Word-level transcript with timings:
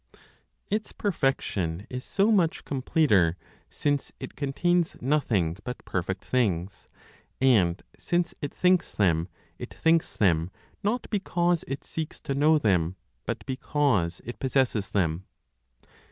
Its 0.71 0.91
perfection 0.91 1.85
is 1.87 2.03
so 2.03 2.31
much 2.31 2.65
completer, 2.65 3.37
since 3.69 4.11
it 4.19 4.35
contains 4.35 4.97
nothing 4.99 5.55
but 5.63 5.85
perfect 5.85 6.25
things, 6.25 6.87
and 7.39 7.83
since 7.99 8.33
it 8.41 8.51
thinks 8.51 8.93
them; 8.93 9.27
it 9.59 9.71
thinks 9.75 10.17
them, 10.17 10.49
not 10.81 11.07
because 11.11 11.63
it 11.67 11.83
seeks 11.83 12.19
to 12.19 12.33
know 12.33 12.57
them, 12.57 12.95
but 13.27 13.45
because 13.45 14.21
it 14.25 14.39
possesses 14.39 14.89
them. 14.89 15.25